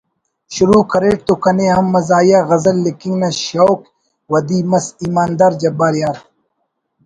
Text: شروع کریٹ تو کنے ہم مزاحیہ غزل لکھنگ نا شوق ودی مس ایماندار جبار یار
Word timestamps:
شروع 0.55 0.83
کریٹ 0.91 1.19
تو 1.27 1.33
کنے 1.43 1.67
ہم 1.75 1.85
مزاحیہ 1.95 2.39
غزل 2.49 2.77
لکھنگ 2.85 3.15
نا 3.21 3.29
شوق 3.45 3.79
ودی 4.31 4.59
مس 4.71 4.85
ایماندار 5.03 5.51
جبار 5.61 5.93
یار 6.01 6.17